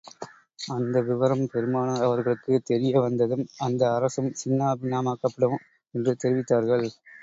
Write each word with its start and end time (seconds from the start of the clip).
அந்த 0.69 1.01
விவரம் 1.01 1.43
பெருமானார் 1.47 2.01
அவர்களுக்குத் 2.01 2.65
தெரிய 2.65 2.95
வந்ததும், 2.99 3.45
அந்த 3.61 3.93
அரசும் 3.93 4.33
சின்னா 4.41 4.69
பின்னமாக்கப்பட்டுவிடும் 4.81 5.65
என்று 5.93 6.15
தெரிவித்தார்கள். 6.23 6.87